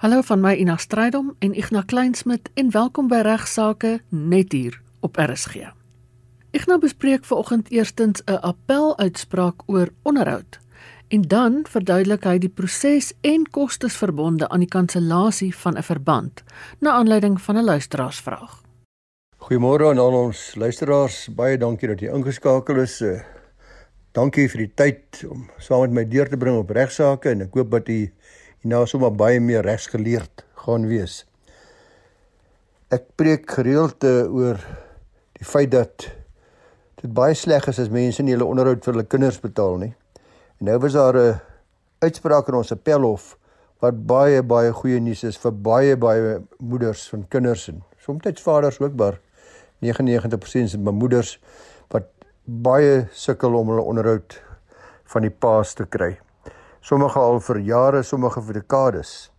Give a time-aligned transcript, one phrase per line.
[0.00, 5.18] Hallo van my Ina Strydom en Ignas Kleinsmid en welkom by Regsake net hier op
[5.20, 5.74] RSG.
[6.56, 10.58] Ignas bespreek vanoggend eerstens 'n appeluitspraak oor onderhoud
[11.08, 16.42] en dan verduidelik hy die proses en kostes verbonde aan die kansellasie van 'n verband
[16.78, 18.62] na aanleiding van 'n luisteraarsvraag.
[19.36, 23.00] Goeiemôre aan al ons luisteraars, baie dankie dat jy ingeskakel is.
[23.00, 23.20] Eh,
[24.12, 27.54] dankie vir die tyd om saam met my deur te bring op regsaake en ek
[27.54, 28.12] hoop dat jy
[28.60, 31.24] en nou sommer baie meer regsgeleerd gaan wees.
[32.92, 34.60] Ek preek gereeld uh, oor
[35.38, 36.08] die feit dat
[37.00, 39.92] dit baie sleg is as mense nie hulle onderhoud vir hulle kinders betaal nie.
[40.60, 41.40] En nou was daar 'n
[42.04, 43.36] uitspraak in ons appelhof
[43.80, 48.80] wat baie baie goeie nuus is vir baie baie moeders van kinders en soms vaders
[48.80, 49.20] ook maar
[49.80, 51.38] 99% se moeders
[51.88, 52.08] wat
[52.44, 54.42] baie sukkel om hulle onderhoud
[55.04, 56.18] van die paas te kry
[56.80, 59.30] sommige al vir jare, sommige vir dekades.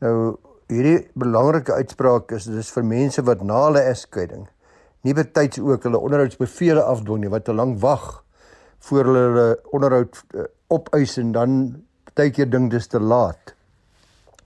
[0.00, 0.36] Nou
[0.68, 4.46] hierdie belangrike uitspraak is dis vir mense wat na hulle egskeiding
[5.04, 8.22] nie betyds ook hulle onderhoudsbevele afdwing nie, wat te lank wag
[8.88, 11.58] voor hulle hulle onderhoud uh, opeis en dan
[12.16, 13.52] baie keer ding dis te laat.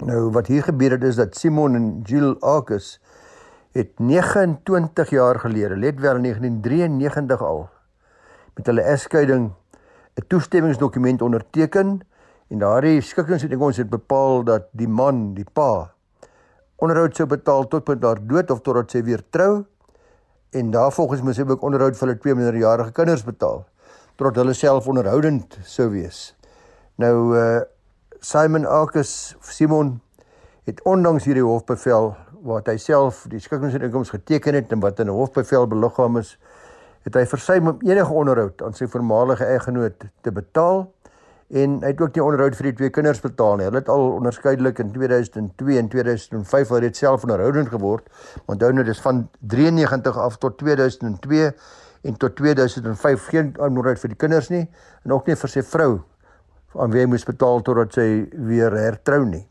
[0.02, 2.96] Nou wat hier gebeur het is dat Simon en Jill Arcus
[3.76, 7.68] het 29 jaar gelede, let wel in 1993 al,
[8.56, 9.50] met hulle egskeiding
[10.18, 12.00] 'n toestemmingsdokument onderteken
[12.48, 15.90] En daardie skikkingsding ons het bepaal dat die man, die pa,
[16.80, 19.64] onderhoud sou betaal tot met haar dood of totdat sy weer trou.
[20.56, 23.66] En daarvolgens moes hy ook onderhoud vir hulle twee minderjarige kinders betaal
[24.18, 26.32] totdat hulle self onderhoudend sou wees.
[26.98, 27.58] Nou uh
[28.18, 30.00] Simon Arcus Simon
[30.66, 32.08] het ondanks hierdie hofbevel
[32.48, 36.34] wat hy self die skikkingsinkomste geteken het en wat in 'n hofbevel beliggaam is,
[37.04, 40.90] het hy versuim om enige onderhoud aan sy voormalige eggenoot te betaal
[41.48, 43.66] en hy het ook nie onderhoud vir die twee kinders betaal nie.
[43.68, 48.08] Hulle het al onderskeidelik in 2002 en 2005 al reeds self onderhoudend geword.
[48.46, 51.52] Onthou nou dis van 93 af tot 2002
[52.02, 54.66] en tot 2005 geen onderhoud vir die kinders nie
[55.04, 55.92] en ook nie vir sy vrou
[56.76, 58.08] aan wie hy moes betaal totdat sy
[58.48, 59.46] weer hertrou nie.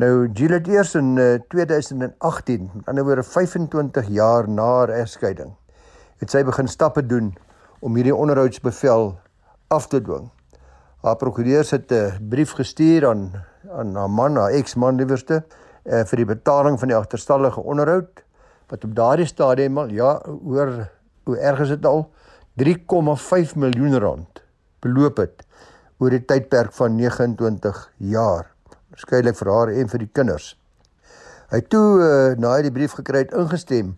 [0.00, 5.52] Nou Gillet eers in uh, 2018, met ander woorde 25 jaar na haar egskeiding,
[6.18, 7.30] het sy begin stappe doen
[7.84, 9.12] om hierdie onderhoudsbevel
[9.70, 10.30] af te dwing.
[11.00, 13.32] Haar prokureurs het 'n brief gestuur aan
[13.70, 15.44] aan haar man, haar eksman liewerste,
[15.84, 18.24] eh, vir die betaling van die agterstallige onderhoud
[18.68, 20.90] wat op daardie stadium al ja, hoor
[21.24, 22.10] hoe erg is dit al
[22.54, 24.42] 3,5 miljoen rand
[24.80, 25.44] beloop het
[25.98, 28.50] oor die tydperk van 29 jaar.
[28.90, 30.54] Waarskynlik vir haar en vir die kinders.
[31.50, 33.96] Hy toe uh, na hy die brief gekry het ingestem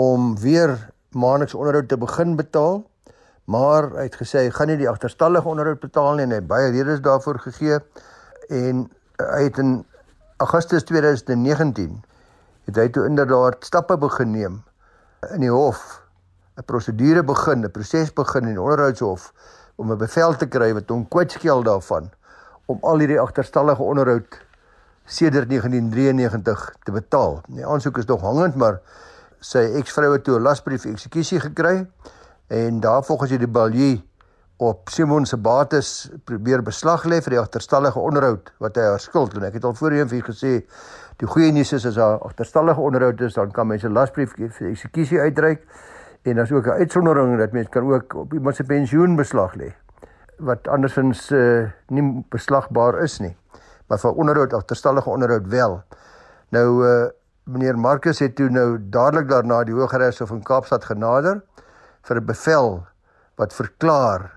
[0.00, 0.76] om weer
[1.12, 2.82] maandeliks onderhoud te begin betaal
[3.48, 6.72] maar hy het gesê hy gaan nie die agterstallige onderhoud betaal nie en hy baie
[6.74, 7.78] redes daarvoor gegee
[8.52, 8.84] en
[9.22, 9.78] hy het in
[10.44, 11.96] Augustus 2019
[12.68, 14.60] het hy toe inderdaad stappe begin neem
[15.32, 15.80] in die hof
[16.58, 19.32] 'n prosedure begin 'n proses begin in die onderhoudshof
[19.76, 22.10] om 'n bevel te kry wat hom kwytskel daarvan
[22.66, 24.40] om al hierdie agterstallige onderhoud
[25.06, 27.40] sedert 1993 te betaal.
[27.48, 28.80] Die aansoek is nog hangend maar
[29.40, 31.86] sy eksvrou het toe 'n lasbrief eksekusie gekry
[32.48, 34.04] en daarvolgens het die balie
[34.56, 39.36] op Simon se bates probeer beslag lê vir die agterstallige onderhoud wat hy haar skuld
[39.38, 40.54] en ek het al voorheen vir gesê
[41.18, 45.64] die goeie nuus is as daar agterstallige onderhoud is dan kan mense lasbrief eksekusie uitreik.
[46.22, 49.74] En daar's ook 'n uitsondering dat mense kan ook op iemand se pensioen beslag lê
[50.38, 53.36] wat andersins uh, nie beslagbaar is nie.
[53.86, 55.82] Maar vir onderhoud agterstallige onderhoud wel.
[56.48, 57.06] Nou uh,
[57.42, 61.42] meneer Marcus het toe nou dadelik daarna die Hooggeregshof in Kaapstad genader
[62.02, 62.86] vir 'n bevel
[63.36, 64.30] wat verklaar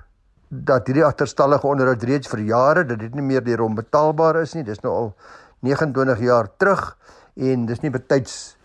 [0.49, 4.53] dat hierdie agterstallige onderhoud reeds vir jare dat dit nie meer deur hom betaalbaar is
[4.53, 4.63] nie.
[4.63, 5.13] Dis nou al
[5.61, 6.97] 29 jaar terug
[7.35, 8.57] en dis nie betyds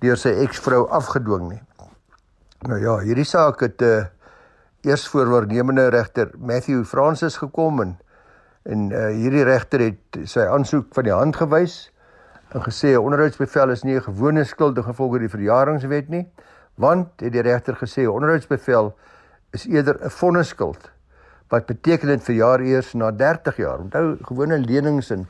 [0.00, 1.62] deur sy eksvrou afgedwing nie.
[2.68, 4.06] Nou ja, hierdie saak het 'n uh, eh,
[4.82, 7.98] eers voorwaarnemende regter Matthew Francis gekom en
[8.62, 11.90] en uh, hierdie regter het sy aansoek van die hand gewys
[12.52, 16.28] en gesê 'n onderhoudsbevel is nie 'n gewone skuldige gevolg uit die verjaringswet nie
[16.80, 18.94] want het die regter gesê onderhoudsbevel
[19.52, 20.90] is eerder 'n vonnisskuld
[21.50, 23.78] wat beteken dit vir jaar eers na 30 jaar.
[23.82, 25.26] Onthou gewone lenings en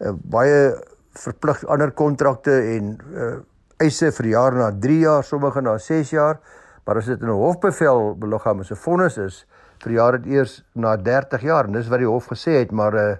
[0.00, 0.74] uh, baie
[1.14, 3.36] verplig ander kontrakte en uh,
[3.78, 6.40] eise vir jaar na 3 jaar, sommige na 6 jaar,
[6.84, 9.46] maar as dit in 'n hofbevel beliggaam is 'n vonnis is
[9.84, 12.94] vir jaar dit eers na 30 jaar en dis wat die hof gesê het, maar
[12.94, 13.16] uh,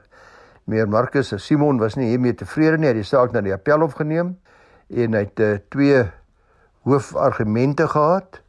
[0.65, 2.87] meer Marcus Simon was nie hiermee tevrede nie.
[2.87, 4.37] Hy het die saak na die appelhof geneem
[4.89, 6.05] en hy het uh, twee
[6.83, 8.41] hoofargumente gehad.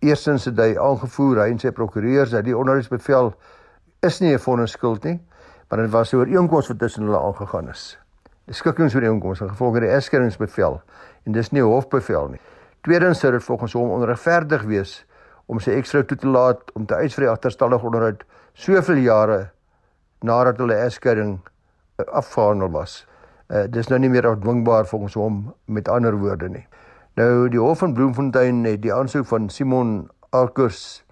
[0.00, 3.34] Eerstens het hy aangevoer hy en sy prokureurs dat die onderhoudsbevel
[4.06, 5.20] is nie 'n vonnisskuld nie,
[5.68, 7.98] maar dit was 'n ooreenkoms wat tussen hulle aangegaan is.
[8.46, 10.80] die skikkingsooreenkoms gevolg die eskeringsbevel
[11.26, 12.40] en dis nie hofbevel nie.
[12.82, 15.06] Tweedens sou dit volgens hom onregverdig wees
[15.46, 18.24] om sy ekstra toe te laat om te die agterstallige onderhoud
[18.54, 19.50] soveel jare
[20.22, 21.38] nadat hulle eskering
[21.98, 23.06] eh, afgehandel was.
[23.50, 26.66] Uh, dis nou nie meer afdwingbaar volgens hom met ander woorde nie.
[27.20, 29.88] Nou die hof van Bloemfontein het die aansoek van Simon
[30.32, 31.02] Alkers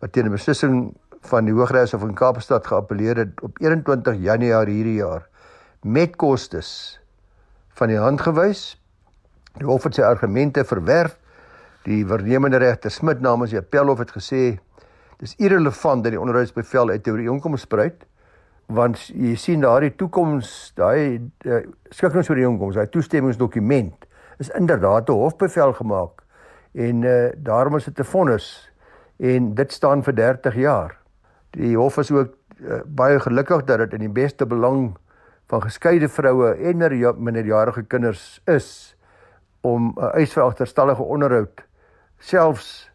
[0.00, 0.76] wat teen 'n beslissing
[1.20, 5.26] van die Hooggeregshof in Kaapstad geappeleer het op 21 Januarie hierdie jaar
[5.82, 7.00] met kostes
[7.68, 8.80] van die hand gewys.
[9.58, 11.18] Die hof het sy argumente verwerf.
[11.82, 14.58] Die vernemende regter Smit namens die appelhof het gesê
[15.18, 18.06] dis irrelevant dat die onderhoudsbevel uit teorie onkom spruit
[18.66, 24.06] want jy sien daardie toekoms daai uh, skikkingsooreenkoms daai toestemmingsdokument
[24.40, 26.22] is inderdaad 'n hofbevel gemaak
[26.72, 28.72] en uh, daarom is dit 'n vonnis
[29.16, 30.98] en dit staan vir 30 jaar.
[31.50, 34.96] Die hof is ook uh, baie gelukkig dat dit in die beste belang
[35.46, 36.76] van geskeide vroue en
[37.18, 38.96] minderjarige kinders is
[39.60, 41.64] om 'n uh, eis vir agterstallige onderhoud
[42.18, 42.90] selfs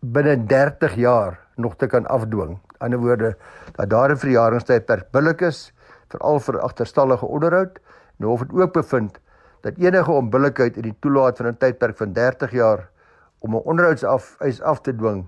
[0.00, 2.50] binne 30 jaar nog te kan afdwing.
[2.50, 3.36] In ander woorde
[3.72, 5.72] dat daar 'n verjaringstydperk billik is
[6.08, 7.78] veral vir agterstallige onderhoud.
[8.16, 9.20] Nou hof het ook bevind
[9.62, 12.88] dat enige onbillikheid in die toelaat van 'n tydperk van 30 jaar
[13.40, 15.26] om 'n onderhoudsaf eis af te dwing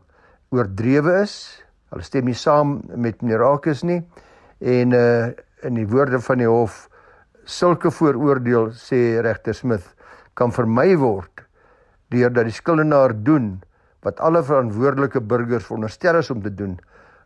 [0.51, 1.65] oordrewe is.
[1.91, 4.03] Hulle stem nie saam met meneer Rakus nie
[4.61, 5.33] en uh
[5.65, 6.89] in die woorde van die hof
[7.45, 9.95] sulke vooroordeel sê regter Smith
[10.35, 11.45] kan vermy word
[12.13, 13.63] deurdat die skuldenaar doen
[14.05, 16.77] wat alle verantwoordelike burgers veronderstel is om te doen,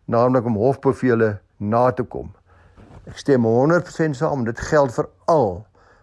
[0.07, 2.31] naamlik om hofbevele na te kom.
[3.11, 5.51] Ek stem 100% saam, dit geld vir al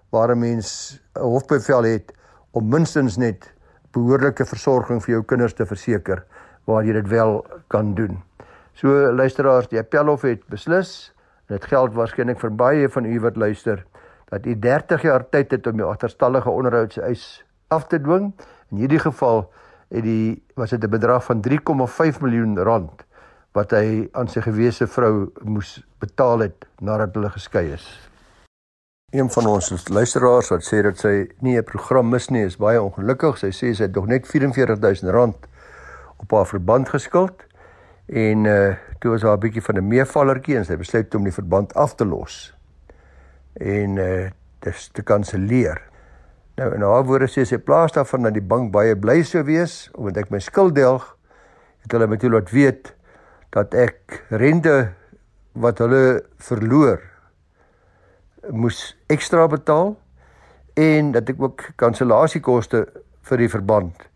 [0.10, 2.14] waar 'n mens 'n hofbevel het
[2.52, 3.54] om minstens net
[3.92, 6.24] behoorlike versorging vir jou kinders te verseker
[6.66, 8.24] waar jy dit wel kan doen.
[8.74, 11.14] So luisteraars, die appelhof het beslis
[11.48, 13.86] en dit geld waarskynlik vir baie van u wat luister
[14.30, 18.34] dat u 30 jaar tyd het om jou agterstallige onderhoudseis af te dwing.
[18.72, 19.46] In hierdie geval
[19.94, 23.06] het die was dit 'n bedrag van 3,5 miljoen rand
[23.54, 28.10] wat hy aan sy gewese vrou moes betaal het nadat hulle geskei is.
[29.16, 32.82] Een van ons luisteraars wat sê dat sy nie 'n program mis nie, is baie
[32.82, 33.38] ongelukkig.
[33.38, 35.48] Sy sê sy het nog net R44000
[36.18, 37.46] op haar verband geskuld
[38.06, 41.34] en uh toe was haar 'n bietjie van 'n meevallertjie en sy besluit om die
[41.34, 42.58] verband af te los.
[43.54, 44.30] En uh
[44.60, 45.82] dis te kanselleer.
[46.56, 49.90] Nou in haar woorde sê sy plaas daarvan dat die bank baie bly sou wees
[49.94, 51.18] omdat ek my skuld delg.
[51.82, 52.96] Het hulle met toe laat weet
[53.50, 54.92] dat ek rente
[55.54, 57.15] wat hulle verloor
[58.52, 59.96] moes ekstra betaal
[60.74, 62.86] en dat ek ook kansellasiekoste
[63.30, 64.08] vir die verband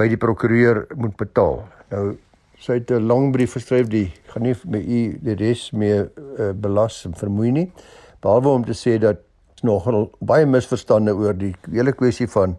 [0.00, 1.64] by die prokureur moet betaal.
[1.92, 2.16] Nou
[2.60, 6.52] sy het 'n lang brief geskryf die gaan nie met u die res meer uh,
[6.52, 7.72] belas en vermoei nie
[8.20, 9.16] behalwe om te sê dat
[9.62, 9.88] nog
[10.20, 12.56] baie misverstande oor die hele kwessie van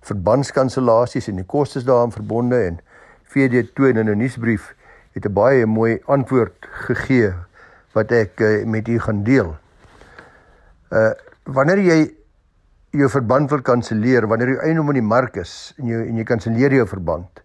[0.00, 2.80] verbandskansellasies en die kostes daaraan verbonde en
[3.34, 4.74] VD2 in 'n nuusbrief
[5.12, 7.32] het 'n baie mooi antwoord gegee
[7.92, 9.56] wat ek uh, met u gaan deel.
[10.90, 11.12] Uh
[11.48, 11.98] wanneer jy
[12.92, 16.24] jou verband wil kanselleer, wanneer jy eienaam in die mark is en jy en jy
[16.28, 17.40] kanselleer jou verband.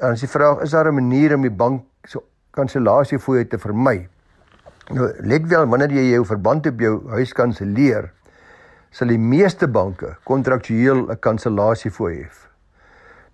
[0.00, 3.58] Dan is die vraag, is daar 'n manier om die bank so kansellasie fooie te
[3.58, 4.08] vermy?
[4.90, 8.10] Nou let wel wanneer jy jou verband op jou huis kanselleer,
[8.90, 12.46] sal die meeste banke kontraktueel 'n kansellasie fooie hê.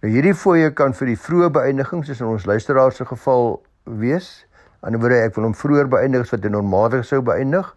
[0.03, 4.47] Nou hierdie fooie kan vir die vroeë beëindiging soos in ons luisteraar se geval wees.
[4.83, 7.77] Aan die ander wyse ek wil hom vroeër beëindig as wat hy normaalweg sou beëindig.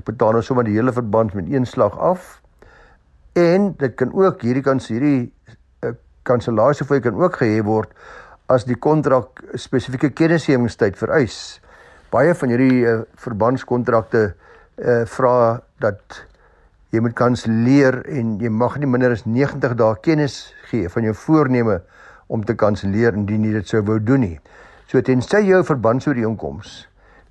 [0.00, 2.38] Ek betaal nou sommer die hele verband met een slag af.
[3.36, 5.28] En dit kan ook hierdie kan hierdie
[5.84, 5.92] uh,
[6.24, 7.92] kansellasie vir kan ook gehê word
[8.50, 11.60] as die kontrak spesifieke kennisgewingstyd vereis.
[12.10, 15.34] Baie van hierdie uh, verbandskontrakte uh, vra
[15.84, 16.22] dat
[16.90, 20.40] jy moet kanselleer en jy mag nie minder as 90 dae kennis
[20.72, 21.82] gee van jou voorneme
[22.32, 24.36] om te kanselleer indien jy dit sou wou doen nie.
[24.88, 26.78] So tensy jou verbandsooreenkoms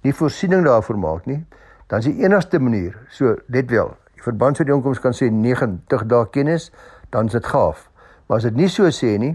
[0.05, 1.41] nie voorsiening daarvoor maak nie,
[1.89, 6.67] dan is die enigste manier, so let wel, die verbandsooreenkoms kan sê 90 dae kennis,
[7.09, 7.87] dan is dit gaaf.
[8.27, 9.31] Maar as dit nie so sê nie,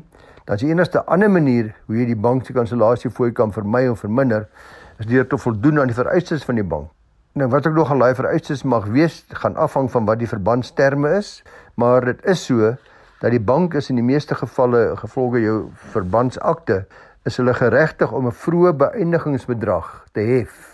[0.47, 3.89] dan is die enigste ander manier hoe jy die bank se kansellasie fooi kan vermy
[3.91, 4.47] of verminder,
[5.03, 6.93] is deur te voldoen aan die vereistes van die bank.
[7.35, 11.17] Nou wat ek nog al daai vereistes mag wees, gaan afhang van wat die verbandsterme
[11.19, 11.41] is,
[11.75, 12.77] maar dit is so
[13.19, 15.57] dat die bank is in die meeste gevalle gevolge jou
[15.97, 16.85] verbandsakte
[17.27, 20.74] is hulle geregtig om 'n vroeë beëindigingsbedrag te hef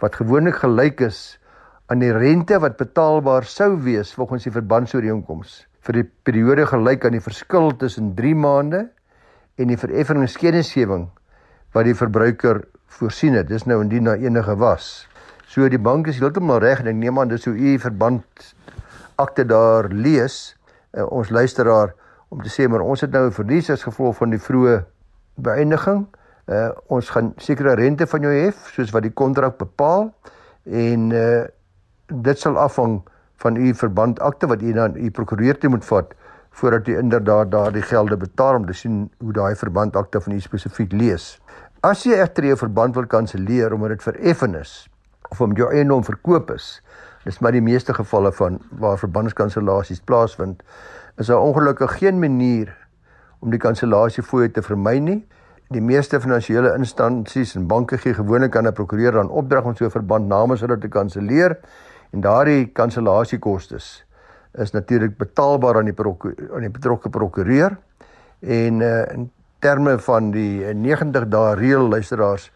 [0.00, 1.38] wat gewoonlik gelyk is
[1.86, 7.16] aan die rente wat betaalbaar sou wees volgens die verbandsooreenkoms vir die periode gelyk aan
[7.16, 8.82] die verskil tussen 3 maande
[9.56, 11.06] en die vereffeningskennisgewing
[11.76, 12.64] wat die verbruiker
[12.98, 13.48] voorsien het.
[13.48, 15.06] Dis nou indien na enige was.
[15.46, 18.50] So die bank is heeltemal reg en ek neem aan dis hoe u verband
[19.20, 20.56] akte daar lees,
[20.92, 21.94] uh, ons luisteraar
[22.28, 24.84] om te sê maar ons het nou 'n verlies as gevolg van die vroeë
[25.36, 26.06] beëindiging.
[26.46, 30.12] Uh ons gaan sekere rente van jou hef soos wat die kontrak bepaal
[30.64, 31.44] en uh
[32.06, 33.00] dit sal afhang
[33.42, 36.14] van u verbandakte wat u dan u prokureur toe moet vat
[36.50, 40.92] voordat u inderdaad daardie gelde betaal om te sien hoe daai verbandakte van u spesifiek
[40.92, 41.40] lees.
[41.80, 44.88] As jy egter jou verband wil kanselleer omdat dit vereffen is
[45.28, 46.80] of om jou eiendom verkoop is,
[47.24, 50.62] dis maar die meeste gevalle van waar verbandskansellasies plaasvind,
[51.18, 52.70] is daar ongelukkig geen manier
[53.40, 55.20] om die kansellasie fooie te vermy nie.
[55.74, 59.84] Die meeste finansiële instansies en banke gee gewoonlik aan 'n prokureur dan opdrag om so
[59.84, 61.58] 'n verband namens hulle te kanselleer
[62.12, 63.78] en daardie kansellasiekoste
[64.54, 65.94] is natuurlik betaalbaar aan die
[66.54, 67.76] aan die betrokke prokureur
[68.40, 72.52] en uh, in terme van die 90 dae reël luisteraars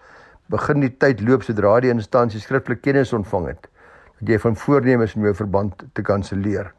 [0.46, 3.68] begin die tyd loop sodra die instansie skriftelik kennis ontvang het
[4.20, 6.72] dat jy van voornemens om jou verband te kanselleer.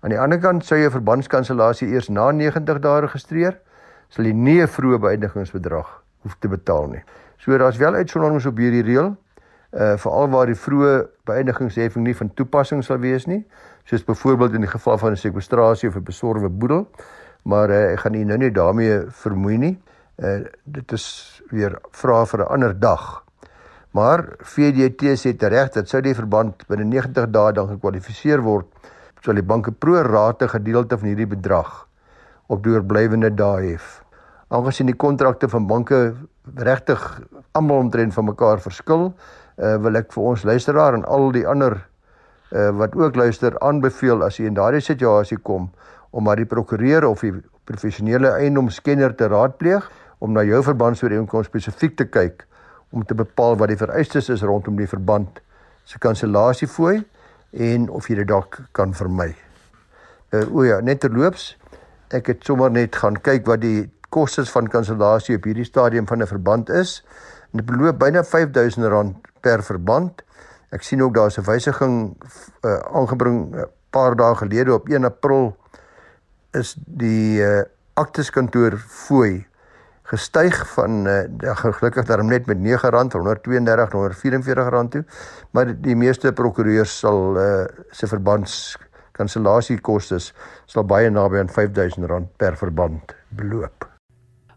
[0.00, 3.58] Aan die ander kant sou jy verbandskanselasie eers na 90 dae registreer,
[4.10, 5.88] sal jy nie 'n vroeë beëindigingsbedrag
[6.22, 7.02] hoef te betaal nie.
[7.38, 9.16] So daar's wel uitsonderings op hierdie reël,
[9.72, 13.46] uh veral waar die vroeë beëindigingsheffing nie van toepassing sal wees nie,
[13.84, 16.88] soos byvoorbeeld in die geval van 'n sekwestrasie of 'n besorwe boedel,
[17.44, 19.78] maar uh, ek gaan nie nou nie daarmee vermoei nie.
[20.18, 23.24] Uh dit is weer vrae vir 'n ander dag.
[23.90, 28.66] Maar VDT sê tereg dat sou die verband binne 90 dae dan gekwalifiseer word
[29.20, 31.86] sal die banke pro rata gedeelte van hierdie bedrag
[32.50, 34.00] op deurblywende dae hef.
[34.50, 36.00] Aangesien die kontrakte van banke
[36.58, 37.04] regtig
[37.54, 39.10] almal omtrent van mekaar verskil,
[39.60, 41.78] uh, wil ek vir ons luisteraar en al die ander
[42.50, 45.70] uh, wat ook luister aanbeveel as jy in daardie situasie kom
[46.10, 47.36] om maar die prokureur of die
[47.70, 49.86] professionele eiendomskenner te raadpleeg
[50.18, 52.46] om na jou verbandsooreenkoms spesifiek te kyk
[52.90, 55.38] om te bepaal wat die vereistes is rondom die verband
[55.86, 56.98] se kansellasiefooi
[57.70, 59.30] en of jy dit dalk kan vermy.
[60.30, 61.54] Uh, o ja, net terloops,
[62.14, 66.22] ek het sommer net gaan kyk wat die kostes van kansellasie op hierdie stadium van
[66.22, 67.04] 'n verband is.
[67.52, 70.22] En dit beloop byna R5000 per verband.
[70.70, 72.16] Ek sien ook daar's 'n wysiging
[72.62, 75.56] uh, aangebring 'n uh, paar dae gelede op 1 April
[76.50, 77.62] is die uh,
[77.94, 79.46] akteskantoor fooi
[80.10, 84.10] gestyg van uh, gelukkig daarom net met R9 van 132 na
[84.84, 85.04] R144 toe.
[85.50, 88.76] Maar die meeste prokureurs sal uh, se verbands
[89.12, 90.18] kansellasiekoste
[90.66, 93.88] sal baie naby aan R5000 per verband beloop.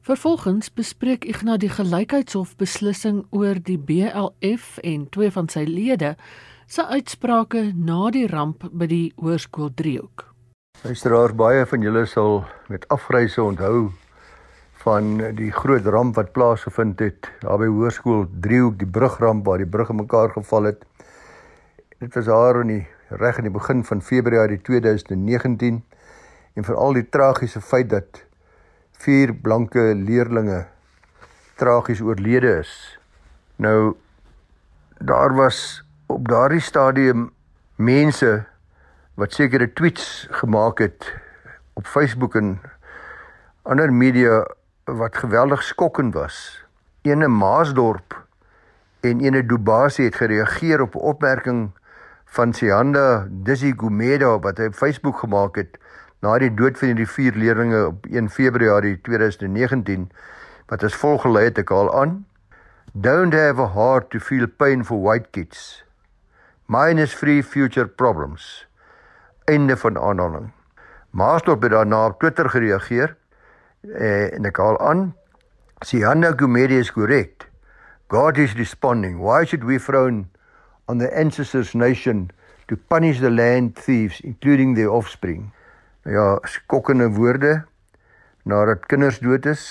[0.04, 6.18] Vervolgens bespreek Ignas die gelykheidshof beslissing oor die BLF en twee van sy lede
[6.68, 10.26] se uitsprake na die ramp by die hoërskool Driehoek.
[10.84, 13.94] Luisteraars baie van julle sal met afgryse onthou
[14.84, 19.70] van die groot ramp wat plaasgevind het daar by Hoërskool Driehoek, die brugramp waar die
[19.70, 20.84] brug in mekaar geval het.
[22.04, 22.84] Dit was daar in die
[23.18, 25.84] reg in die begin van Februarie 2019
[26.54, 28.24] en veral die tragiese feit dat
[29.04, 30.66] vier blanke leerlinge
[31.60, 33.00] tragies oorlede is.
[33.56, 33.96] Nou
[34.98, 37.32] daar was op daardie stadium
[37.76, 38.46] mense
[39.20, 41.14] wat sekere tweets gemaak het
[41.74, 42.60] op Facebook en
[43.62, 44.44] ander media
[44.86, 46.66] wat geweldig skokkend was.
[47.02, 48.16] Ene Maasdorp
[49.00, 51.72] en ene Dubasie het gereageer op 'n opmerking
[52.34, 55.78] van Sianda Dizzy Gumeda wat hy op Facebook gemaak het
[56.26, 60.08] na die dood van die vier leerders op 1 Februarie 2019
[60.72, 62.24] wat as volg gelei het ek al aan
[62.94, 65.84] Don't have a heart to feel pain for white kids.
[66.68, 68.68] Mine is free future problems.
[69.50, 70.52] Einde van aanhaling.
[71.10, 73.16] Maasdorp het daarna op Twitter gereageer
[73.82, 75.02] uh, en ek haal aan
[75.82, 77.50] Sianda Gumede is korrek.
[78.14, 79.18] God is responding.
[79.22, 80.30] Why should we frown
[80.94, 82.30] on the ancestors nation
[82.70, 85.50] to punish the land thieves including their offspring?
[86.06, 87.64] Nou ja, skokkende woorde
[88.46, 89.64] nadat kinders dood is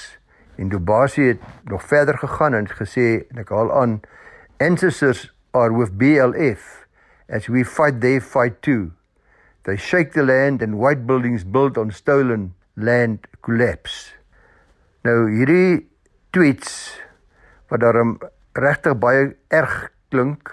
[0.57, 4.01] en Dubasie het nog verder gegaan en gesê en ek haal aan
[4.59, 6.89] ancestors are with BLF
[7.29, 8.91] as we fight they fight too.
[9.63, 14.17] They shake the land and white buildings built on stolen land collapse.
[15.07, 15.87] Nou hierdie
[16.35, 16.99] tweets
[17.71, 18.17] wat daarom
[18.59, 20.51] regtig baie erg klink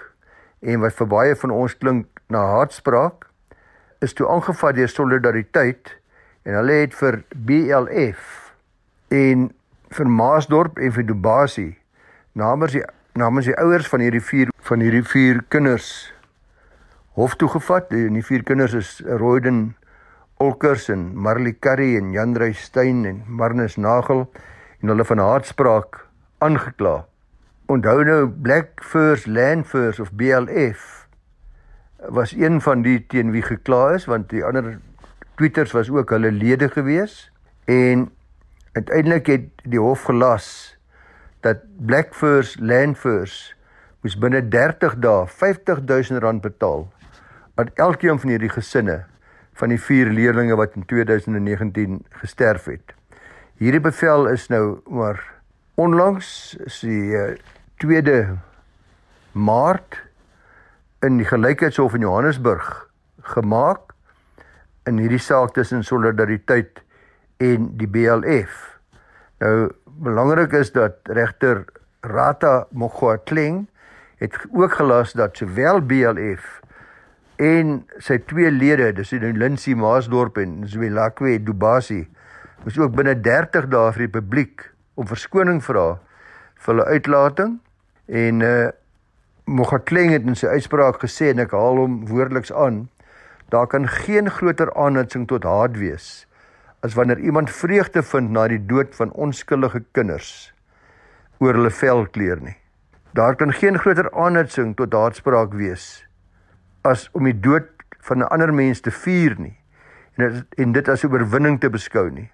[0.60, 3.26] en wat vir baie van ons klink na haatspraak
[4.04, 5.96] is toe aangevat deur solidariteit
[6.44, 8.52] en hulle het vir BLF
[9.14, 9.50] en
[9.90, 11.74] vir Maasdorp en vir Dubasie
[12.38, 12.84] namens die
[13.18, 15.90] namens die ouers van hierdie vier van hierdie vier kinders
[17.18, 19.72] hof toe gevat die vier kinders is Royden
[20.40, 24.24] Olkers en Marley Curry en Jan Reystein en Marnus Nagel
[24.80, 25.98] en hulle van haatspraak
[26.40, 27.09] aangekla.
[27.70, 31.06] Onthou nou Black First Land First of BLF
[32.08, 34.80] was een van die teen wie gekla is want die ander
[35.38, 37.28] tweeters was ook hulle lede gewees
[37.70, 38.08] en
[38.72, 40.48] uiteindelik het die hof gelas
[41.46, 43.36] dat Blackfurs Landfurs
[44.02, 46.88] moes binne 30 dae 50000 rand betaal
[47.54, 49.04] aan elkeen van hierdie gesinne
[49.62, 52.96] van die vier leerlinge wat in 2019 gesterf het.
[53.62, 55.22] Hierdie bevel is nou maar
[55.78, 57.14] onlangs is die
[57.80, 58.30] 2de uh,
[59.32, 59.96] Maart
[61.00, 62.66] in die gelykheidshof in Johannesburg
[63.32, 63.94] gemaak
[64.84, 66.82] in hierdie saak tussen solidariteit
[67.40, 68.58] en die BLF.
[69.40, 69.70] Nou
[70.04, 71.64] belangrik is dat regter
[72.04, 73.62] Rata Mogwatleng
[74.20, 76.60] het ook gelas dat sowel BLF
[77.40, 82.02] en sy twee lede, dis die Lindsay Maasdorp en Zwelakwe Dubasi,
[82.66, 84.68] moes ook binne 30 dae vir die publiek
[85.00, 85.94] om verskoning vra
[86.60, 87.56] vir hulle uitlating
[88.10, 88.68] en uh
[89.50, 92.84] Mogatleng het in sy uitspraak gesê en ek haal hom woordeliks aan,
[93.50, 96.28] daar kan geen groter aanhitsing tot haat wees
[96.86, 100.52] as wanneer iemand vreugde vind na die dood van onskuldige kinders
[101.40, 102.54] oor hulle velkleur nie.
[103.16, 106.04] Daar kan geen groter aanhitsing tot haatspraak wees
[106.86, 107.66] as om die dood
[108.06, 109.56] van 'n ander mens te vier nie
[110.16, 112.30] en en dit as 'n oorwinning te beskou nie.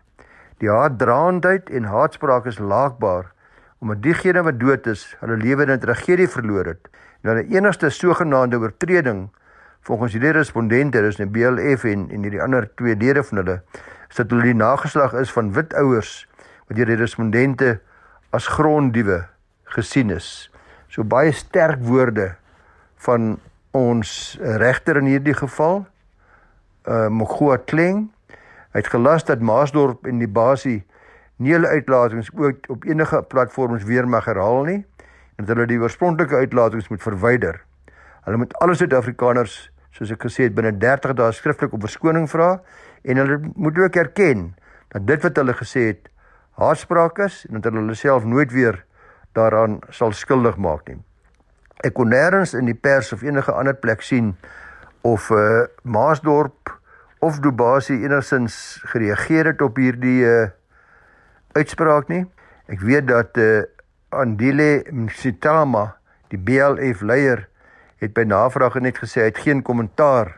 [0.59, 3.33] Die haatdraandheid en haatspraak is laakbaar
[3.87, 6.91] omdat diegene wat dood is, hulle lewe in 'n tragedie verloor het
[7.27, 9.27] Nou die enigste sogenaamde oortreding
[9.87, 13.57] volgens hierdie respondente, dis die BLF en en hierdie ander twee lede van hulle,
[14.11, 16.13] is dat hulle die nageslag is van wit ouers
[16.69, 17.77] wat deur die respondente
[18.35, 19.25] as gronddiewe
[19.75, 20.49] gesien is.
[20.91, 22.35] So baie sterk woorde
[23.07, 23.37] van
[23.75, 25.85] ons regter in hierdie geval,
[26.87, 28.07] uh Mogoa Kleng,
[28.75, 30.85] het gelas dat Maasdorp en die basie
[31.37, 34.81] nie hulle uitlatings ook op enige platforms weer mag herhaal nie
[35.37, 37.61] en dat hulle die oorspronklike uitlatings moet verwyder.
[38.25, 39.57] Hulle moet alle Suid-Afrikaners,
[39.93, 42.57] soos ek gesê het, binne 30 dae skriftelik om verskoning vra
[43.05, 44.49] en hulle moet ook erken
[44.95, 46.09] dat dit wat hulle gesê het
[46.57, 48.81] haatspraak is en dat hulle self nooit weer
[49.37, 51.03] daaraan sal skuldig maak nie.
[51.85, 54.33] Ek kon nêrens in die pers of enige ander plek sien
[55.05, 56.73] of uh Maasdorp
[57.21, 60.47] of Dubasie enigsins gereageer het op hierdie uh
[61.57, 62.25] uitspraak nie.
[62.71, 63.65] Ek weet dat uh
[64.15, 65.97] Andile Msitama,
[66.31, 67.43] die BLF leier,
[68.01, 70.31] het by navraag net gesê hy het geen kommentaar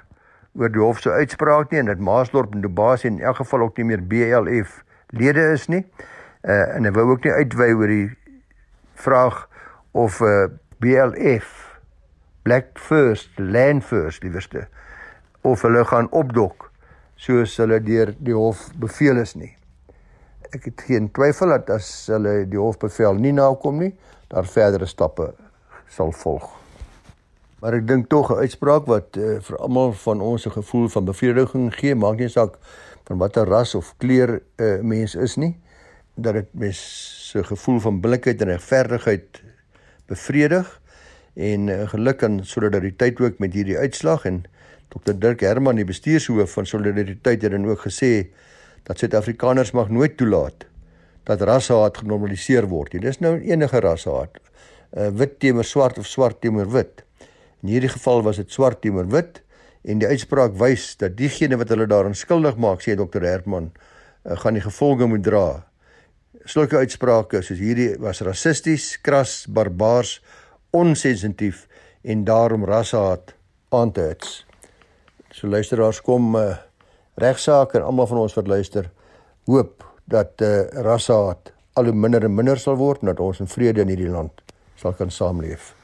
[0.59, 3.77] oor die hof se uitspraak nie en dat Maasdorp en Dubasie in elk geval ook
[3.79, 4.81] nie meer BLF
[5.15, 5.85] lede is nie.
[6.43, 8.09] Uh en hy wou ook nie uitwy oor die
[8.99, 9.45] vraag
[9.93, 10.49] of uh
[10.81, 11.55] BLF
[12.43, 14.67] Black First Land First liewerste
[15.43, 16.71] of hulle gaan opdok
[17.19, 19.58] soos hulle deur die hof beveel is nie
[20.55, 23.93] ek het geen twyfel dat as hulle die hofbevel nie nakom nie,
[24.29, 25.33] daar verdere stappe
[25.93, 26.49] sal volg.
[27.59, 31.05] Maar ek dink tog 'n uitspraak wat uh, vir almal van ons 'n gevoel van
[31.05, 32.59] bevrediging gee, maak nie saak
[33.05, 35.57] van watter ras of kleur 'n uh, eh, mens is nie,
[36.15, 36.79] dat dit mens
[37.31, 39.43] se gevoel van billikheid en regverdigheid
[40.07, 40.81] bevredig
[41.35, 44.45] en uh, geluk aan solidariteit ook met hierdie uitslag en
[44.89, 48.31] Dr Dirk Herman die bestuurshoof van solidariteit het dan ook gesê
[48.83, 50.67] dat Suid-Afrikaners mag nooit toelaat
[51.29, 53.03] dat rassehaat genormaliseer word nie.
[53.05, 54.39] Dis nou enige rassehaat.
[54.97, 57.05] Uh wit teenoor swart of swart teenoor wit.
[57.63, 59.43] In hierdie geval was dit swart teenoor wit
[59.85, 63.25] en die uitspraak wys dat diegene wat hulle daaraan skuldig maak, sê Dr.
[63.25, 63.71] Herman,
[64.25, 65.47] uh, gaan die gevolge moet dra.
[66.49, 70.19] Sulke uitsprake soos hierdie was rassisties, kras, barbaars,
[70.77, 71.67] onsensitief
[72.03, 73.35] en daarom rassehaat
[73.73, 74.43] aan te hits.
[75.33, 76.57] So luisteraars kom uh
[77.19, 78.91] regsaak en almal van ons wat luister
[79.51, 83.41] hoop dat eh uh, rassehaat al hoe minder en minder sal word en dat ons
[83.41, 84.43] in vrede in hierdie land
[84.75, 85.75] sal kan saamleef.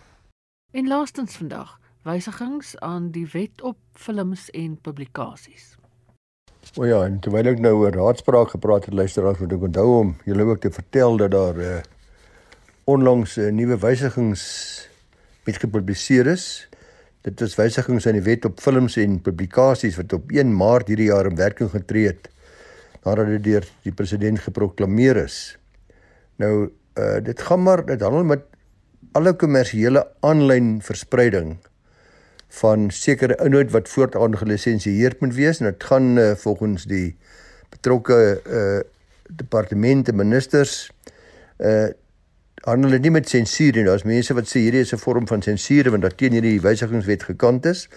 [0.73, 5.75] En laastens vandag wysigings aan die wet op films en publikasies.
[6.77, 10.15] O ja, en terwyl ek nou oor raadspraak gepraat het, luisteraars, moet ek onthou om
[10.25, 11.83] julle ook te vertel dat daar eh uh,
[12.85, 14.43] onlangs 'n uh, nuwe wysigings
[15.45, 16.69] met gepubliseer is
[17.25, 21.07] Dit is wysigings aan die wet op films en publikasies wat op 1 Maart hierdie
[21.09, 22.29] jaar in werking getree het
[23.05, 25.39] nadat dit deur die president geproklaameer is.
[26.41, 26.69] Nou
[27.01, 28.45] uh dit gaan maar dit handel met
[29.17, 31.57] alle kommersiële aanlyn verspreiding
[32.61, 37.17] van sekere inhoud wat voortaan gelisensieerd moet wees en dit gaan uh, volgens die
[37.73, 38.81] betrokke uh
[39.33, 40.91] departemente ministers
[41.59, 41.89] uh
[42.65, 43.85] handel dit nie met sensuur nie.
[43.85, 47.23] Daar's mense wat sê hierdie is 'n vorm van sensuur want dat teen hierdie wysigingswet
[47.23, 47.89] gekant is.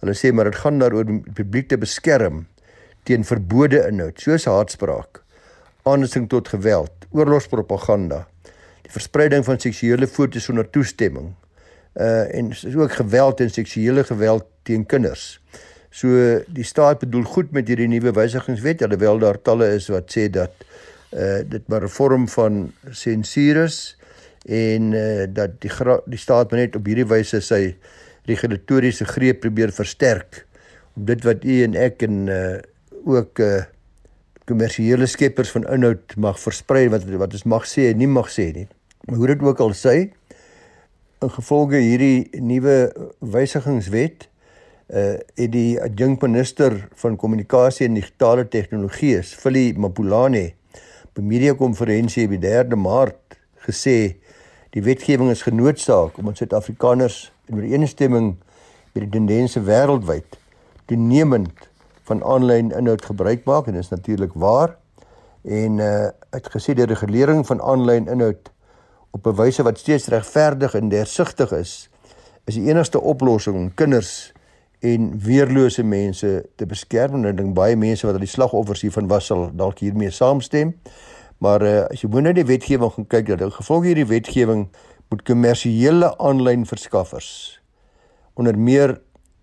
[0.00, 2.46] Hulle sê maar dit gaan daaroor om die publiek te beskerm
[3.04, 5.22] teen verbode inhoud soos haatspraak,
[5.82, 8.26] aansing tot geweld, oorlogspropaganda,
[8.82, 11.34] die verspreiding van seksuele foto's sonder toestemming.
[11.94, 15.40] Uh en is ook geweld en seksuele geweld teen kinders.
[15.90, 16.08] So
[16.46, 20.52] die staat bedoel goed met hierdie nuwe wysigingswet alhoewel daar talle is wat sê dat
[21.12, 23.97] uh dit maar 'n vorm van sensuur is
[24.48, 25.70] en uh dat die
[26.06, 27.76] die staat net op hierdie wyse sy
[28.28, 30.46] regulatoriese greep probeer versterk
[30.96, 32.56] om dit wat u en ek en uh
[33.04, 33.60] ook uh
[34.48, 38.48] kommersiële skeppers van inhoud mag versprei wat wat ons mag sê en nie mag sê
[38.54, 38.64] nie.
[39.06, 39.94] Maar hoe dit ook al sê,
[41.20, 42.76] in gevolge hierdie nuwe
[43.20, 44.28] wysigingswet
[44.88, 50.54] uh het die adjunkminister van kommunikasie en digitale tegnologie, Philly Mapulane,
[51.18, 54.16] 'n media konferensie op die 3de Maart gesê
[54.76, 58.36] die wetgewing is genoodsaak om ons Suid-Afrikaners in ooreenstemming
[58.92, 60.38] met die tendense wêreldwyd
[60.90, 61.68] toenemend
[62.08, 64.76] van aanlyn inhoud gebruik maak en is natuurlik waar
[65.44, 68.50] en uh het gesê die regulering van aanlyn inhoud
[69.16, 71.88] op 'n wyse wat steeds regverdig en deursigtig is
[72.44, 74.32] is die enigste oplossing om kinders
[74.78, 79.10] en weerlose mense te beskerm en ek dink baie mense wat al die slagoffers hiervan
[79.10, 80.76] was sal dalk hiermee saamstem.
[81.38, 84.66] Maar uh, as jy moet nou die wetgewing gaan kyk dat gevolg hierdie wetgewing
[85.08, 87.58] moet kommersiële aanlyn verskaffers
[88.38, 89.00] onder meer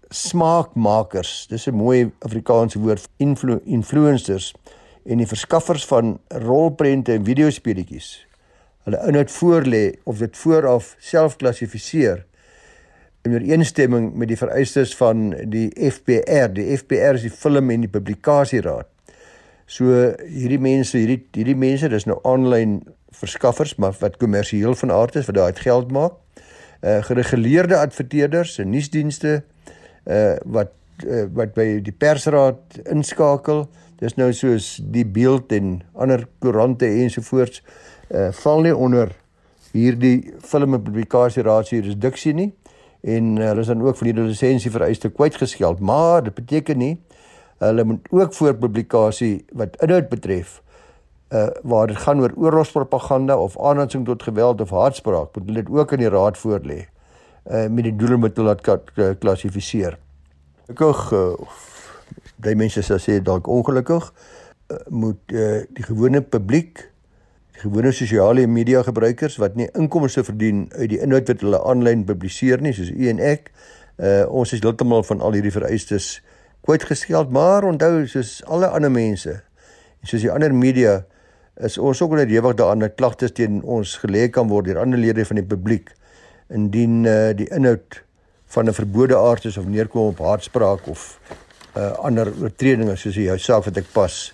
[0.10, 4.53] smaakmakers, dis 'n mooi Afrikaanse woord, influ influencers
[5.05, 8.27] en die verskaffers van rolprente en videospeletjies.
[8.84, 12.25] Hulle inhoud voorlê of dit vooraf self klassifiseer
[13.25, 16.53] in ooreenstemming met die vereistes van die FPR.
[16.53, 18.88] Die FPR is die Film en die Publikasieraad.
[19.65, 19.89] So
[20.21, 22.80] hierdie mense, hierdie hierdie mense, dis nou aanlyn
[23.15, 26.19] verskaffers, maar wat kommersieel van aard is, wat daai geld maak.
[26.86, 29.41] Uh gereguleerde adverteerders en nuusdienste
[30.06, 30.73] uh wat
[31.08, 33.65] uh, wat by die persraad inskakel.
[34.01, 37.63] Dis nou soos die beeld en ander koerante ensovoorts
[38.13, 39.15] uh val nie onder
[39.75, 42.51] hierdie film en publikasieraad se jurisdiksie nie
[43.06, 46.93] en uh, hulle is dan ook vir die lisensie vereiste kwytgeskeld maar dit beteken nie
[47.63, 50.61] hulle moet ook voor publikasie wat inhoud betref
[51.33, 55.73] uh waar dit gaan oor oorlogspropaganda of aanhansing tot geweld of haatspraak moet hulle dit
[55.73, 58.61] ook in die raad voorlê uh met die doel om dit te laat
[59.19, 59.97] klassifiseer
[60.65, 61.33] gelukkig uh,
[62.35, 66.89] daai mense sê dalk ongelukkig uh, moet uh, die gewone publiek
[67.61, 72.61] gewone sosiale media gebruikers wat nie inkomste verdien uit die inhoud wat hulle aanlyn publiseer
[72.61, 73.51] nie soos u en ek.
[73.95, 76.17] Uh ons is heeltemal van al hierdie vereistes
[76.65, 79.36] kwytgeskeld, maar onthou soos alle ander mense
[80.01, 81.04] en soos die ander media
[81.63, 85.25] is ons ook onderhewig daaraan dat klagtes teen ons gelê kan word deur ander lede
[85.25, 85.93] van die publiek
[86.49, 88.01] indien uh die inhoud
[88.56, 91.19] van 'n verbode aard is of neerkom op haatspraak of
[91.78, 94.34] uh ander oortredinge soos die saak wat ek pas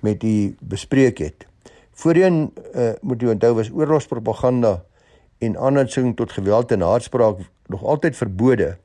[0.00, 1.46] met u bespreek het.
[1.92, 4.82] Voorheen uh, moet jy onthou was oorlogspropaganda
[5.38, 8.76] en aanhitsing tot geweld en haatspraak nog altyd verbode,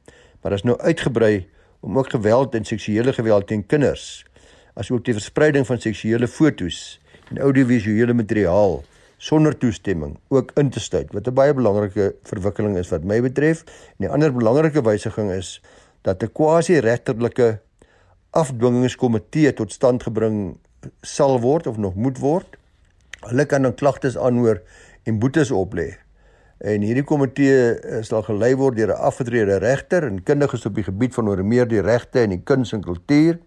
[0.42, 1.48] maar is nou uitgebrei
[1.86, 4.26] om ook geweld en seksuele geweld teen kinders,
[4.74, 6.98] asook die verspreiding van seksuele fotos
[7.30, 8.82] en audiovisuele materiaal
[9.18, 13.64] sonder toestemming ook in te sluit wat 'n baie belangrike verwikkeling is wat my betref.
[13.98, 15.62] En 'n ander belangrike wysiging is
[16.02, 17.60] dat 'n quasi-regterlike
[18.30, 20.58] afdwingingskomitee tot stand gebring
[21.02, 22.58] sal word of nog moet word
[23.26, 24.62] Hulle kan dan klagtes aanhoor
[25.04, 25.96] en boetes oplê.
[26.64, 31.14] En hierdie komitee sal gelei word deur 'n afgetrede regter en kundiges op die gebied
[31.14, 33.40] van oor meer die regte en die kuns en kultuur.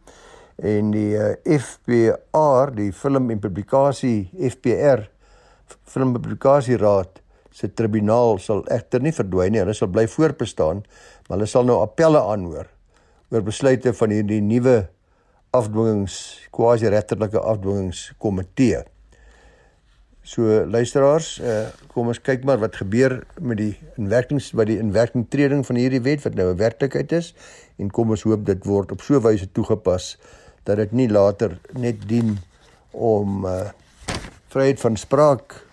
[0.58, 5.08] En die eh, FPR, die Film en Publikasie FPR
[5.84, 9.62] Film Publikasie Raad se tribunaal sal egter nie verdwyn nie.
[9.62, 10.84] Hulle sal bly voortbestaan,
[11.28, 12.68] maar hulle sal nou appelle aanhoor
[13.28, 14.76] oor besluite van hierdie nuwe
[15.56, 16.14] afdwingings
[16.54, 18.84] quasi-regterlike afdwingingskomitee.
[20.28, 25.62] So luisteraars, uh, kom ons kyk maar wat gebeur met die inwerkings by die inwerkingtreding
[25.64, 27.32] van hierdie wet wat nou 'n werklikheid is
[27.80, 30.18] en kom ons hoop dit word op so 'n wyse toegepas
[30.64, 32.36] dat dit nie later net dien
[32.92, 33.72] om uh,
[34.52, 35.64] vryheid van spraak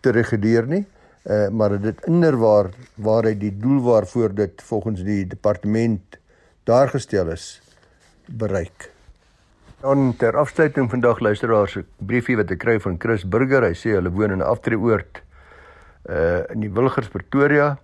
[0.00, 0.84] te reguleer nie,
[1.24, 6.18] uh, maar dit inderwaar waaruit die doel waarvoor dit volgens die departement
[6.64, 7.60] daar gestel is
[8.28, 8.93] bereik.
[9.84, 13.62] Dan ter afsluiting vandag luisteraars 'n briefie wat ek kry van Chris Burger.
[13.62, 15.20] Hy sê hulle woon in 'n aftreeoord
[16.08, 17.76] uh in die Wilgers Pretoria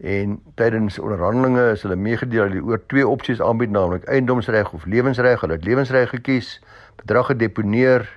[0.00, 4.86] en tydens onderhandelinge is hulle meegedeel dat hulle oor twee opsies aanbied naamlik eiendomsreg of
[4.86, 5.40] lewensreg.
[5.40, 6.62] Hulle het lewensreg gekies.
[6.96, 8.08] Bedrag gedeponeer.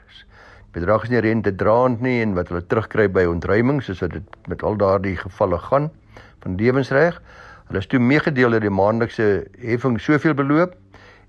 [0.71, 4.47] Bedrag is nie rente draand nie en wat hulle terugkry by ontruiming soos wat dit
[4.47, 5.91] met al daardie gevalle gaan
[6.39, 7.21] van lewensreg.
[7.67, 10.80] Hulle is toe meegedeel dat die maandelikse heffing soveel beloop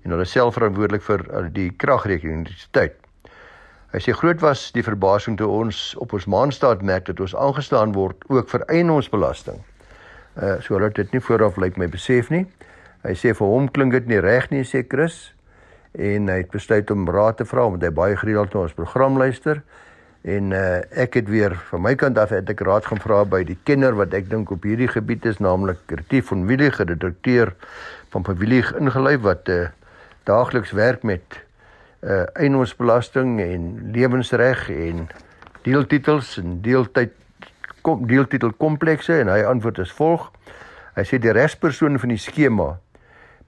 [0.03, 2.97] en hulle self verantwoordelik vir uh, die kragrekening die tyd.
[3.93, 7.93] Hy sê groot was die verbasing toe ons op ons maanstaat merk dat ons aangestaan
[7.93, 9.59] word ook vir eiendomsbelasting.
[10.33, 12.47] Uh so hulle het dit nie vooraf lyk my besef nie.
[13.03, 15.33] Hy sê vir hom klink dit nie reg nie, sê Chris.
[15.93, 19.19] En hy het besluit om raad te vra omdat hy baie gereeld na ons program
[19.21, 19.61] luister.
[20.23, 23.43] En uh, ek het weer van my kant af het ek raad gaan vra by
[23.45, 27.53] die kenner wat ek dink op hierdie gebied is naamlik Retief van Willie gedokter
[28.15, 29.67] van familie ingelei wat uh,
[30.23, 31.41] daagliks werk met
[32.03, 35.07] uh eiendomsbelasting en lewensreg en
[35.63, 37.13] deeltitels en deeltyd
[37.81, 40.29] kom deeltitel komplekse en hy antwoord as volg.
[40.95, 42.77] Hy sê die regspersoon van die skema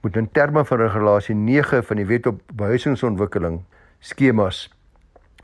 [0.04, 3.62] moet in terme van regulasie 9 van die Wet op Behuisingsontwikkeling
[4.00, 4.66] skemas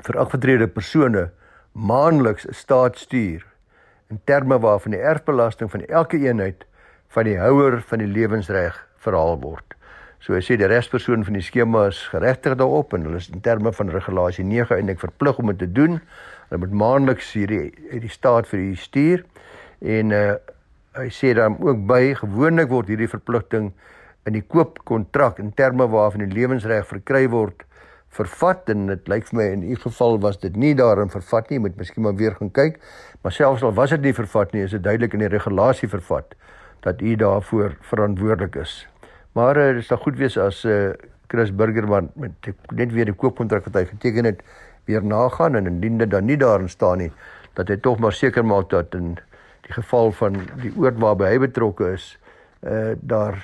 [0.06, 1.30] vir afgetrede persone
[1.72, 3.44] maandeliks 'n staat stuur
[4.10, 6.66] in terme waarvan die erfbelasting van elke eenheid
[7.08, 9.74] van die houer van die lewensreg verhaal word.
[10.22, 13.40] So hy sê die regspersoon van die skema is geregtig daarop en hulle is in
[13.42, 15.98] terme van regulasie 9 eintlik verplig om dit te doen.
[16.46, 19.24] Hulle moet maandeliks hierdie uit die staat vir die stuur
[19.98, 20.26] en uh
[20.92, 23.70] hy sê dan ook by gewoonlik word hierdie verpligting
[24.28, 27.64] in die koopkontrak in terme waarvan die lewensreg verkry word
[28.12, 31.62] vervat en dit lyk vir my in u geval was dit nie daarin vervat nie,
[31.64, 32.76] moet miskien maar weer gaan kyk.
[33.24, 36.36] Maar selfs al was dit nie vervat nie, is dit duidelik in die regulasie vervat
[36.84, 38.82] dat u daarvoor verantwoordelik is.
[39.32, 40.92] Maar uh, dit sal goed wees as uh,
[41.32, 44.42] Chris Burgerman met net weer die koopkontrak wat hy geteken het
[44.90, 47.12] weer nagaan en indien dit dan nie daarin staan nie,
[47.56, 49.14] dat hy tog maar seker maak dat in
[49.64, 52.10] die geval van die oord waarby hy betrokke is,
[52.66, 53.38] uh daar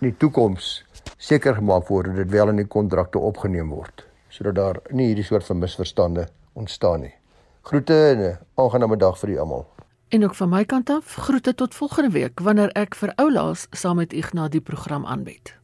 [0.00, 0.72] in die toekoms
[1.16, 4.04] seker gemaak word dat dit wel in die kontrakte opgeneem word
[4.36, 7.14] sodat daar nie hierdie soort van misverstande ontstaan nie.
[7.62, 9.75] Groete en 'n aangename dag vir julle almal.
[10.08, 13.96] En ook van my kant af, groete tot volgende week wanneer ek vir oulaas saam
[13.96, 15.56] met Ignas die program aanbied.